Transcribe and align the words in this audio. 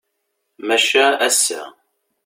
Maca 0.67 1.05
ass-a. 1.27 1.61